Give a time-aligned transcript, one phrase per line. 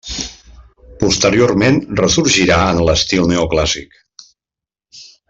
[1.03, 3.95] Posteriorment, ressorgirà en l'estil neoclàssic.